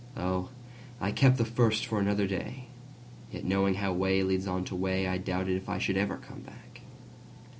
[0.17, 0.49] Oh,
[0.99, 2.69] I kept the first for another day!
[3.29, 6.81] Yet knowing how way leads on to way,I doubted if I should ever come back.